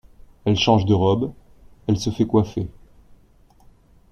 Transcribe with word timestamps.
Elle 0.45 0.57
change 0.57 0.85
de 0.87 0.95
robe, 0.95 1.31
elle 1.87 1.99
se 1.99 2.09
fait 2.09 2.25
coiffer. 2.25 2.67